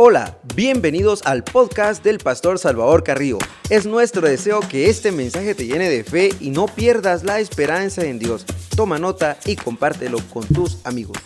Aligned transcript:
Hola, 0.00 0.38
bienvenidos 0.54 1.22
al 1.24 1.42
podcast 1.42 2.04
del 2.04 2.18
Pastor 2.18 2.60
Salvador 2.60 3.02
Carrillo. 3.02 3.38
Es 3.68 3.84
nuestro 3.84 4.28
deseo 4.28 4.60
que 4.60 4.88
este 4.88 5.10
mensaje 5.10 5.56
te 5.56 5.66
llene 5.66 5.90
de 5.90 6.04
fe 6.04 6.30
y 6.38 6.50
no 6.50 6.66
pierdas 6.68 7.24
la 7.24 7.40
esperanza 7.40 8.04
en 8.04 8.20
Dios. 8.20 8.46
Toma 8.76 9.00
nota 9.00 9.38
y 9.44 9.56
compártelo 9.56 10.18
con 10.32 10.46
tus 10.46 10.78
amigos. 10.84 11.18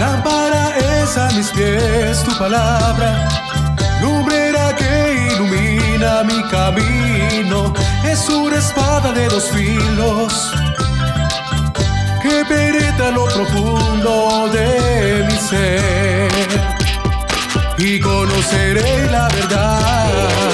Lámpara 0.00 0.76
es 0.78 1.16
a 1.16 1.30
mis 1.36 1.50
pies 1.50 2.24
tu 2.24 2.36
palabra, 2.36 3.28
mi 6.24 6.42
camino 6.50 7.72
es 8.04 8.28
una 8.28 8.58
espada 8.58 9.12
de 9.12 9.26
dos 9.26 9.44
filos 9.50 10.52
que 12.22 12.44
penetra 12.44 13.10
lo 13.10 13.24
profundo 13.24 14.50
de 14.52 15.24
mi 15.26 15.38
ser 15.38 16.30
y 17.78 17.98
conoceré 18.00 19.10
la 19.10 19.28
verdad 19.28 20.53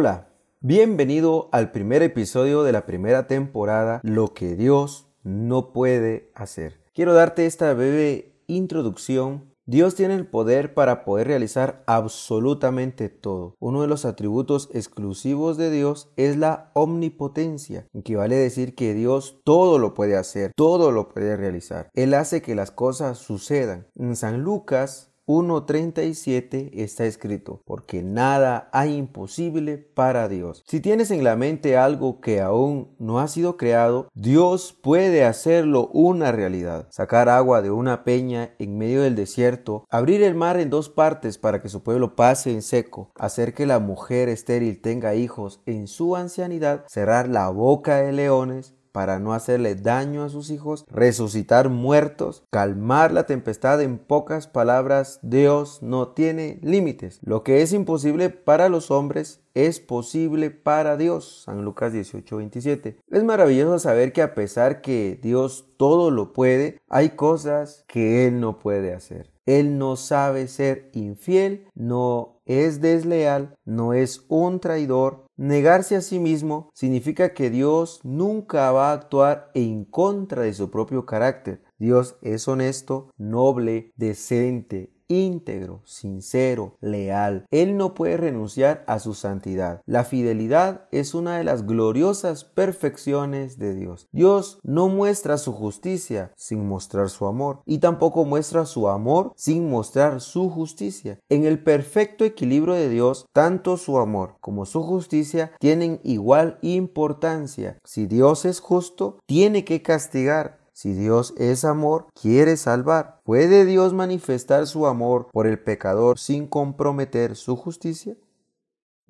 Hola, 0.00 0.30
bienvenido 0.62 1.50
al 1.52 1.72
primer 1.72 2.02
episodio 2.02 2.62
de 2.62 2.72
la 2.72 2.86
primera 2.86 3.26
temporada 3.26 4.00
Lo 4.02 4.32
que 4.32 4.56
Dios 4.56 5.12
no 5.24 5.74
puede 5.74 6.32
hacer. 6.34 6.80
Quiero 6.94 7.12
darte 7.12 7.44
esta 7.44 7.74
breve 7.74 8.32
introducción. 8.46 9.52
Dios 9.66 9.96
tiene 9.96 10.14
el 10.14 10.26
poder 10.26 10.72
para 10.72 11.04
poder 11.04 11.26
realizar 11.26 11.84
absolutamente 11.86 13.10
todo. 13.10 13.56
Uno 13.60 13.82
de 13.82 13.88
los 13.88 14.06
atributos 14.06 14.70
exclusivos 14.72 15.58
de 15.58 15.70
Dios 15.70 16.10
es 16.16 16.38
la 16.38 16.70
omnipotencia, 16.72 17.86
que 18.02 18.16
vale 18.16 18.36
decir 18.36 18.74
que 18.74 18.94
Dios 18.94 19.42
todo 19.44 19.78
lo 19.78 19.92
puede 19.92 20.16
hacer, 20.16 20.52
todo 20.56 20.92
lo 20.92 21.10
puede 21.10 21.36
realizar. 21.36 21.90
Él 21.92 22.14
hace 22.14 22.40
que 22.40 22.54
las 22.54 22.70
cosas 22.70 23.18
sucedan. 23.18 23.86
En 23.96 24.16
San 24.16 24.40
Lucas 24.40 25.09
1.37 25.30 26.70
está 26.72 27.04
escrito, 27.04 27.62
porque 27.64 28.02
nada 28.02 28.68
hay 28.72 28.96
imposible 28.96 29.78
para 29.78 30.28
Dios. 30.28 30.64
Si 30.66 30.80
tienes 30.80 31.12
en 31.12 31.22
la 31.22 31.36
mente 31.36 31.76
algo 31.76 32.20
que 32.20 32.40
aún 32.40 32.96
no 32.98 33.20
ha 33.20 33.28
sido 33.28 33.56
creado, 33.56 34.08
Dios 34.12 34.76
puede 34.82 35.24
hacerlo 35.24 35.88
una 35.92 36.32
realidad. 36.32 36.88
Sacar 36.90 37.28
agua 37.28 37.62
de 37.62 37.70
una 37.70 38.02
peña 38.02 38.56
en 38.58 38.76
medio 38.76 39.02
del 39.02 39.14
desierto, 39.14 39.84
abrir 39.88 40.24
el 40.24 40.34
mar 40.34 40.58
en 40.58 40.68
dos 40.68 40.88
partes 40.88 41.38
para 41.38 41.62
que 41.62 41.68
su 41.68 41.84
pueblo 41.84 42.16
pase 42.16 42.50
en 42.50 42.62
seco, 42.62 43.12
hacer 43.14 43.54
que 43.54 43.66
la 43.66 43.78
mujer 43.78 44.28
estéril 44.28 44.80
tenga 44.80 45.14
hijos 45.14 45.62
en 45.64 45.86
su 45.86 46.16
ancianidad, 46.16 46.84
cerrar 46.88 47.28
la 47.28 47.48
boca 47.50 47.98
de 47.98 48.10
leones, 48.12 48.74
para 48.92 49.18
no 49.18 49.32
hacerle 49.32 49.74
daño 49.74 50.24
a 50.24 50.28
sus 50.28 50.50
hijos, 50.50 50.84
resucitar 50.88 51.68
muertos, 51.68 52.44
calmar 52.50 53.12
la 53.12 53.24
tempestad. 53.24 53.80
En 53.80 53.98
pocas 53.98 54.46
palabras, 54.46 55.20
Dios 55.22 55.82
no 55.82 56.08
tiene 56.08 56.58
límites. 56.62 57.20
Lo 57.22 57.42
que 57.42 57.62
es 57.62 57.72
imposible 57.72 58.30
para 58.30 58.68
los 58.68 58.90
hombres 58.90 59.40
es 59.54 59.80
posible 59.80 60.50
para 60.50 60.96
Dios. 60.96 61.42
San 61.44 61.64
Lucas 61.64 61.92
18:27. 61.92 62.96
Es 63.10 63.24
maravilloso 63.24 63.78
saber 63.78 64.12
que 64.12 64.22
a 64.22 64.34
pesar 64.34 64.80
que 64.80 65.18
Dios 65.20 65.69
todo 65.80 66.10
lo 66.10 66.34
puede, 66.34 66.78
hay 66.90 67.16
cosas 67.16 67.86
que 67.88 68.26
Él 68.26 68.38
no 68.38 68.58
puede 68.58 68.92
hacer. 68.92 69.30
Él 69.46 69.78
no 69.78 69.96
sabe 69.96 70.46
ser 70.46 70.90
infiel, 70.92 71.68
no 71.74 72.42
es 72.44 72.82
desleal, 72.82 73.54
no 73.64 73.94
es 73.94 74.26
un 74.28 74.60
traidor. 74.60 75.24
Negarse 75.38 75.96
a 75.96 76.02
sí 76.02 76.18
mismo 76.18 76.68
significa 76.74 77.32
que 77.32 77.48
Dios 77.48 78.00
nunca 78.04 78.70
va 78.72 78.90
a 78.90 78.92
actuar 78.92 79.50
en 79.54 79.86
contra 79.86 80.42
de 80.42 80.52
su 80.52 80.70
propio 80.70 81.06
carácter. 81.06 81.62
Dios 81.78 82.18
es 82.20 82.46
honesto, 82.46 83.08
noble, 83.16 83.90
decente, 83.96 84.92
íntegro, 85.10 85.82
sincero, 85.84 86.76
leal. 86.80 87.44
Él 87.50 87.76
no 87.76 87.94
puede 87.94 88.16
renunciar 88.16 88.84
a 88.86 88.98
su 88.98 89.14
santidad. 89.14 89.82
La 89.84 90.04
fidelidad 90.04 90.88
es 90.92 91.14
una 91.14 91.36
de 91.36 91.44
las 91.44 91.66
gloriosas 91.66 92.44
perfecciones 92.44 93.58
de 93.58 93.74
Dios. 93.74 94.08
Dios 94.12 94.60
no 94.62 94.88
muestra 94.88 95.36
su 95.36 95.52
justicia 95.52 96.32
sin 96.36 96.66
mostrar 96.66 97.10
su 97.10 97.26
amor 97.26 97.60
y 97.66 97.78
tampoco 97.78 98.24
muestra 98.24 98.64
su 98.64 98.88
amor 98.88 99.32
sin 99.36 99.68
mostrar 99.68 100.20
su 100.20 100.48
justicia. 100.48 101.18
En 101.28 101.44
el 101.44 101.62
perfecto 101.62 102.24
equilibrio 102.24 102.74
de 102.74 102.88
Dios, 102.88 103.26
tanto 103.32 103.76
su 103.76 103.98
amor 103.98 104.36
como 104.40 104.64
su 104.64 104.82
justicia 104.82 105.52
tienen 105.58 106.00
igual 106.04 106.58
importancia. 106.62 107.78
Si 107.84 108.06
Dios 108.06 108.44
es 108.44 108.60
justo, 108.60 109.18
tiene 109.26 109.64
que 109.64 109.82
castigar 109.82 110.59
si 110.80 110.94
Dios 110.94 111.34
es 111.36 111.66
amor, 111.66 112.06
quiere 112.18 112.56
salvar. 112.56 113.20
¿Puede 113.24 113.66
Dios 113.66 113.92
manifestar 113.92 114.66
su 114.66 114.86
amor 114.86 115.28
por 115.30 115.46
el 115.46 115.62
pecador 115.62 116.18
sin 116.18 116.46
comprometer 116.46 117.36
su 117.36 117.54
justicia? 117.54 118.16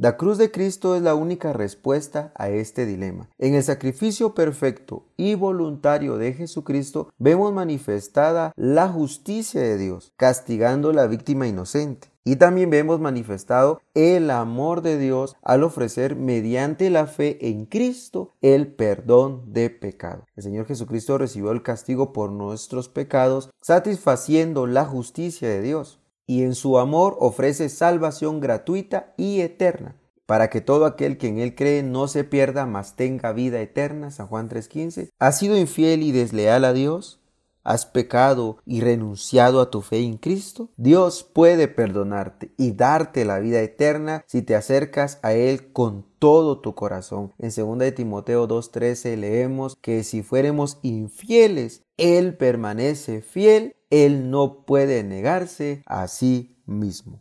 La 0.00 0.16
cruz 0.16 0.38
de 0.38 0.50
Cristo 0.50 0.96
es 0.96 1.02
la 1.02 1.14
única 1.14 1.52
respuesta 1.52 2.32
a 2.34 2.48
este 2.48 2.86
dilema. 2.86 3.28
En 3.36 3.52
el 3.52 3.62
sacrificio 3.62 4.32
perfecto 4.32 5.04
y 5.18 5.34
voluntario 5.34 6.16
de 6.16 6.32
Jesucristo 6.32 7.12
vemos 7.18 7.52
manifestada 7.52 8.54
la 8.56 8.88
justicia 8.88 9.60
de 9.60 9.76
Dios, 9.76 10.14
castigando 10.16 10.88
a 10.88 10.94
la 10.94 11.06
víctima 11.06 11.48
inocente. 11.48 12.08
Y 12.24 12.36
también 12.36 12.70
vemos 12.70 12.98
manifestado 12.98 13.82
el 13.92 14.30
amor 14.30 14.80
de 14.80 14.96
Dios 14.96 15.36
al 15.42 15.64
ofrecer 15.64 16.16
mediante 16.16 16.88
la 16.88 17.06
fe 17.06 17.36
en 17.50 17.66
Cristo 17.66 18.30
el 18.40 18.68
perdón 18.68 19.52
de 19.52 19.68
pecado. 19.68 20.24
El 20.34 20.44
Señor 20.44 20.64
Jesucristo 20.64 21.18
recibió 21.18 21.50
el 21.50 21.62
castigo 21.62 22.14
por 22.14 22.32
nuestros 22.32 22.88
pecados, 22.88 23.50
satisfaciendo 23.60 24.66
la 24.66 24.86
justicia 24.86 25.46
de 25.46 25.60
Dios 25.60 25.99
y 26.30 26.44
en 26.44 26.54
su 26.54 26.78
amor 26.78 27.16
ofrece 27.18 27.68
salvación 27.68 28.38
gratuita 28.38 29.14
y 29.16 29.41
eterna, 29.41 29.96
para 30.26 30.48
que 30.48 30.60
todo 30.60 30.86
aquel 30.86 31.18
que 31.18 31.26
en 31.26 31.41
él 31.41 31.56
cree 31.56 31.82
no 31.82 32.06
se 32.06 32.22
pierda, 32.22 32.66
mas 32.66 32.94
tenga 32.94 33.32
vida 33.32 33.60
eterna. 33.60 34.12
San 34.12 34.28
Juan 34.28 34.48
3:15. 34.48 35.10
¿Has 35.18 35.41
sido 35.41 35.58
infiel 35.58 36.04
y 36.04 36.12
desleal 36.12 36.64
a 36.64 36.72
Dios? 36.72 37.19
¿Has 37.62 37.87
pecado 37.87 38.59
y 38.65 38.81
renunciado 38.81 39.60
a 39.60 39.71
tu 39.71 39.81
fe 39.81 39.98
en 39.98 40.16
Cristo? 40.16 40.71
Dios 40.76 41.22
puede 41.22 41.69
perdonarte 41.69 42.53
y 42.56 42.72
darte 42.72 43.25
la 43.25 43.38
vida 43.38 43.60
eterna 43.60 44.25
si 44.26 44.43
te 44.43 44.56
acercas 44.56 45.19
a 45.22 45.34
Él 45.34 45.72
con 45.72 46.06
todo 46.19 46.60
tu 46.60 46.75
corazón. 46.75 47.32
En 47.38 47.50
2 47.54 47.78
de 47.78 47.93
Timoteo 47.93 48.47
2:13 48.47 49.16
leemos 49.16 49.76
que 49.81 50.04
si 50.04 50.22
fuéramos 50.22 50.78
infieles, 50.82 51.82
Él 51.97 52.37
permanece 52.37 53.21
fiel 53.21 53.77
él 53.91 54.31
no 54.31 54.65
puede 54.65 55.03
negarse 55.03 55.82
a 55.84 56.06
sí 56.09 56.56
mismo. 56.65 57.21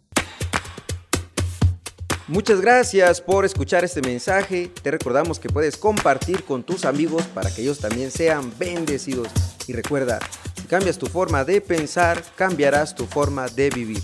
Muchas 2.28 2.62
gracias 2.62 3.22
por 3.22 3.44
escuchar 3.44 3.84
este 3.84 4.02
mensaje. 4.02 4.72
Te 4.84 4.92
recordamos 4.92 5.40
que 5.40 5.50
puedes 5.50 5.78
compartir 5.78 6.44
con 6.44 6.64
tus 6.64 6.86
amigos 6.86 7.24
para 7.34 7.50
que 7.50 7.64
ellos 7.64 7.80
también 7.80 8.12
sean 8.12 8.54
bendecidos. 8.60 9.30
Y 9.70 9.72
recuerda, 9.72 10.18
si 10.56 10.64
cambias 10.64 10.98
tu 10.98 11.06
forma 11.06 11.46
de 11.46 11.62
pensar, 11.62 12.24
cambiarás 12.36 12.96
tu 12.96 13.06
forma 13.06 13.48
de 13.50 13.70
vivir. 13.70 14.02